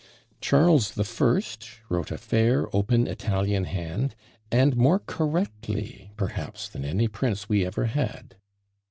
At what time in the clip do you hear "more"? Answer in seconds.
4.75-4.97